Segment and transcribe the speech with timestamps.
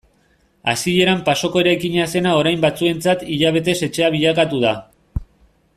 [0.71, 4.73] Hasieran pasoko eraikina zena orain batzuentzat hilabetez etxea bilakatu da.